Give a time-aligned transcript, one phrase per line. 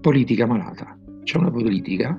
[0.00, 0.96] Politica malata.
[1.24, 2.16] C'è una politica,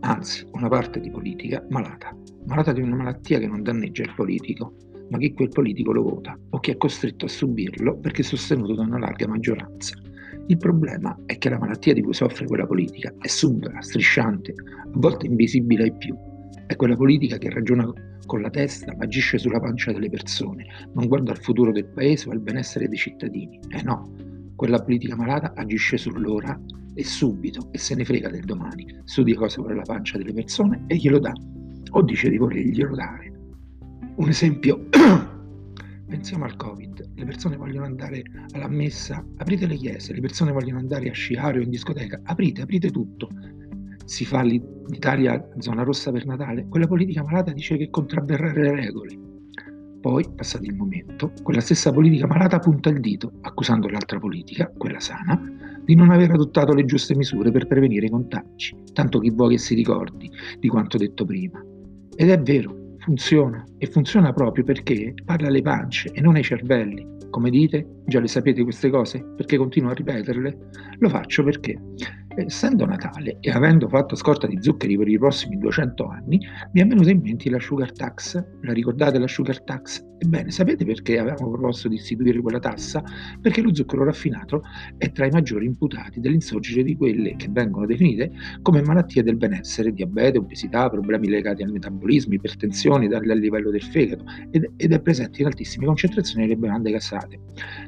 [0.00, 2.12] anzi una parte di politica malata,
[2.46, 4.74] malata di una malattia che non danneggia il politico,
[5.10, 8.74] ma che quel politico lo vota o che è costretto a subirlo perché è sostenuto
[8.74, 9.94] da una larga maggioranza.
[10.48, 14.90] Il problema è che la malattia di cui soffre quella politica è subdola, strisciante, a
[14.94, 16.16] volte invisibile ai più.
[16.66, 17.88] È quella politica che ragiona
[18.26, 22.28] con la testa ma agisce sulla pancia delle persone, non guarda al futuro del paese
[22.28, 23.60] o al benessere dei cittadini.
[23.68, 24.10] Eh no,
[24.56, 26.60] quella politica malata agisce sull'ora
[26.96, 30.84] e subito e se ne frega del domani, studia cosa vuole la pancia delle persone
[30.86, 31.32] e glielo dà,
[31.90, 33.32] o dice di volerglielo dare.
[34.16, 34.88] Un esempio,
[36.08, 40.78] pensiamo al Covid, le persone vogliono andare alla messa, aprite le chiese, le persone vogliono
[40.78, 43.28] andare a sciare o in discoteca, aprite, aprite tutto.
[44.06, 49.35] Si fa l'Italia zona rossa per Natale, quella politica malata dice che contravverrà le regole.
[50.06, 55.00] Poi, passato il momento, quella stessa politica malata punta il dito, accusando l'altra politica, quella
[55.00, 55.36] sana,
[55.84, 59.58] di non aver adottato le giuste misure per prevenire i contagi, tanto chi vuole che
[59.58, 60.30] si ricordi
[60.60, 61.60] di quanto detto prima.
[62.14, 67.04] Ed è vero, funziona e funziona proprio perché parla alle pance e non ai cervelli.
[67.28, 69.24] Come dite, già le sapete queste cose?
[69.36, 70.58] Perché continuo a ripeterle?
[70.98, 71.76] Lo faccio perché
[72.38, 76.38] Essendo Natale e avendo fatto scorta di zuccheri per i prossimi 200 anni,
[76.72, 78.44] mi è venuta in mente la sugar tax.
[78.60, 80.04] La ricordate la sugar tax?
[80.18, 83.02] Ebbene, sapete perché avevamo proposto di istituire quella tassa?
[83.40, 84.62] Perché lo zucchero raffinato
[84.98, 89.92] è tra i maggiori imputati dell'insorgere di quelle che vengono definite come malattie del benessere,
[89.92, 95.40] diabete, obesità, problemi legati al metabolismo, ipertensione dal livello del fegato ed, ed è presente
[95.40, 97.40] in altissime concentrazioni nelle bevande gassate.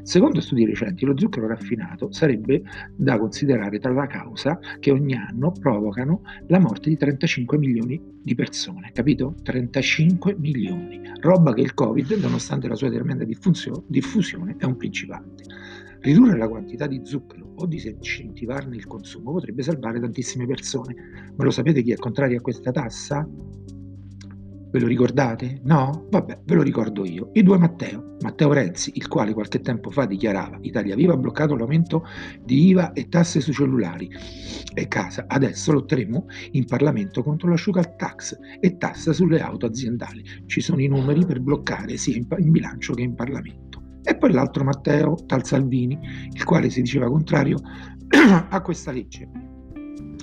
[0.02, 2.62] Secondo studi recenti, lo zucchero raffinato sarebbe
[2.96, 8.00] da considerare tra la causa causa che ogni anno provocano la morte di 35 milioni
[8.22, 9.34] di persone, capito?
[9.42, 15.44] 35 milioni, roba che il Covid, nonostante la sua tremenda diffusione, è un principante.
[16.00, 20.94] Ridurre la quantità di zucchero o disincentivarne il consumo potrebbe salvare tantissime persone.
[21.36, 23.28] Ma lo sapete chi è contrario a questa tassa?
[24.70, 25.60] Ve lo ricordate?
[25.64, 26.06] No?
[26.10, 27.30] Vabbè, ve lo ricordo io.
[27.32, 28.16] I due Matteo.
[28.20, 32.04] Matteo Renzi, il quale qualche tempo fa dichiarava Italia Viva ha bloccato l'aumento
[32.44, 34.10] di IVA e tasse sui cellulari
[34.74, 35.24] e casa.
[35.26, 40.22] Adesso lotteremo in Parlamento contro la sugar tax e tassa sulle auto aziendali.
[40.44, 43.82] Ci sono i numeri per bloccare sia in, in bilancio che in Parlamento.
[44.02, 45.98] E poi l'altro Matteo, tal Salvini,
[46.30, 47.58] il quale si diceva contrario
[48.50, 49.28] a questa legge.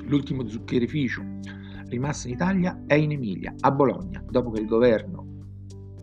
[0.08, 1.24] L'ultimo zuccherificio
[1.88, 5.34] rimasta in Italia è in Emilia, a Bologna, dopo che il governo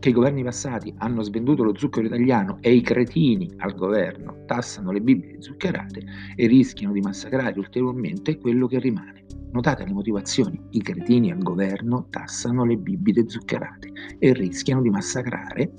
[0.03, 4.91] che i governi passati hanno svenduto lo zucchero italiano e i cretini al governo tassano
[4.91, 6.03] le bibite zuccherate
[6.35, 9.25] e rischiano di massacrare ulteriormente quello che rimane.
[9.53, 15.73] Notate le motivazioni, i cretini al governo tassano le bibite zuccherate e rischiano di massacrare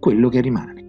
[0.00, 0.79] quello che rimane.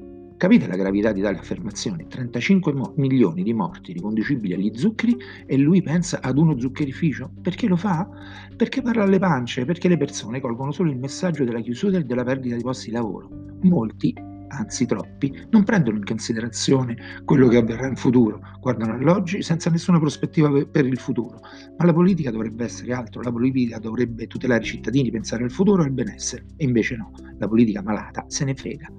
[0.42, 2.08] Capite la gravità di tale affermazione?
[2.08, 5.16] 35 mo- milioni di morti riconducibili agli zuccheri
[5.46, 7.32] e lui pensa ad uno zuccherificio.
[7.44, 8.10] Perché lo fa?
[8.58, 12.24] Perché parla alle pance, perché le persone colgono solo il messaggio della chiusura e della
[12.24, 13.30] perdita di posti di lavoro.
[13.62, 14.16] Molti,
[14.48, 20.00] anzi troppi, non prendono in considerazione quello che avverrà in futuro, guardano all'oggi senza nessuna
[20.00, 21.40] prospettiva per il futuro.
[21.78, 25.84] Ma la politica dovrebbe essere altro, la politica dovrebbe tutelare i cittadini, pensare al futuro
[25.84, 26.46] e al benessere.
[26.58, 28.92] E invece no, la politica malata se ne frega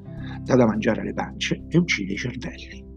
[0.44, 2.90] dà da mangiare alle pance e uccide i cervelli.